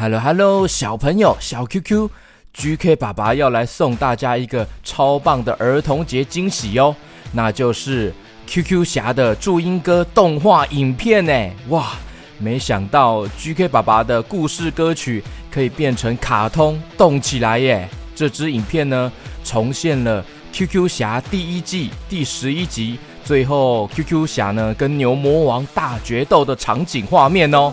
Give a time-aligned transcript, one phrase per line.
[0.00, 6.96] Hello Hello，小朋友，小 QQ，GK 爸爸要来送大家一个超棒的儿童节惊喜哟，
[7.32, 8.10] 那就是
[8.46, 11.50] QQ 侠的注音歌动画影片呢！
[11.68, 11.92] 哇，
[12.38, 17.86] 没想到 GK 爸爸的故事歌曲可以变成卡通动起来耶！
[18.14, 19.12] 这支影片呢，
[19.44, 27.70] 重现了 QQ 侠第一季第十一集，最后 QQ 侠呢跟牛魔王大决斗的场景画面哦。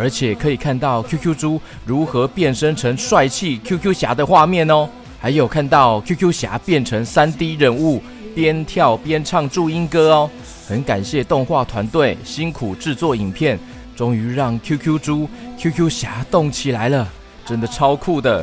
[0.00, 4.88] 而且可以看到 QQ 猪如何变身成帅气 QQ 侠的画面哦，
[5.20, 8.02] 还有看到 QQ 侠变成 3D 人物，
[8.34, 10.30] 边跳边唱注音歌哦。
[10.66, 13.58] 很感谢动画团队辛苦制作影片，
[13.94, 17.06] 终于让 QQ 猪 QQ 侠动起来了，
[17.44, 18.42] 真的超酷的。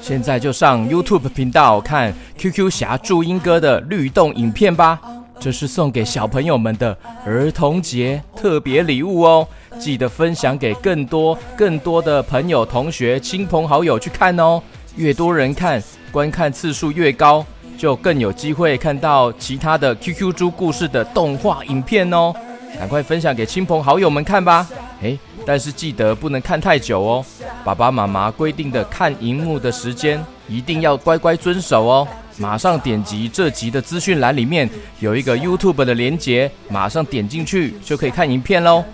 [0.00, 5.00] 现在就上 YouTube 频道看 QQ 侠注音歌的律动影片吧，
[5.40, 6.96] 这是送给小朋友们的
[7.26, 9.48] 儿童节特别礼物哦。
[9.82, 14.62] 记得分享给更多更多的朋友、同学、亲朋好友去看哦。
[14.94, 15.82] 越多人看，
[16.12, 17.44] 观看次数越高，
[17.76, 22.32] 就更有机会看到其他的 QQ 猪故事的动画影片哦。
[22.78, 24.68] 赶快分享给亲朋好友们看吧。
[25.00, 27.24] 诶，但是记得不能看太久哦。
[27.64, 32.06] 爸爸妈妈规定的看荧幕的时间一定要乖乖遵守哦。
[32.36, 38.84] 马上点击这集的资讯栏里面有一个 YouTube 的连结，马上点进去就可以看影片喽。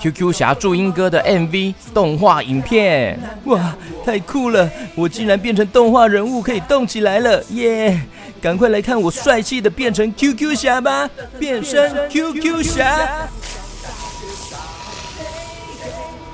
[0.00, 4.70] QQ 侠祝英哥的 MV 动画影片，哇，太酷了！
[4.94, 8.00] 我竟然变成动画人物，可以动起来了耶！
[8.40, 13.28] 赶快来看我帅气的变成 QQ 侠吧，变身 QQ 侠。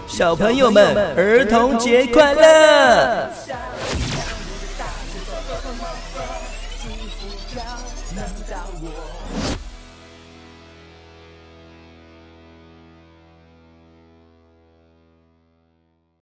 [0.07, 3.31] 小朋友们，儿童节快乐！